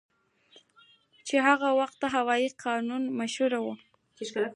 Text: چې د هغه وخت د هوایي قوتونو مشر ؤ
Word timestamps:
چې 1.27 1.35
د 1.39 1.43
هغه 1.47 1.69
وخت 1.79 1.95
د 1.99 2.05
هوایي 2.15 2.47
قوتونو 2.61 3.07
مشر 3.19 3.51
ؤ 3.65 3.69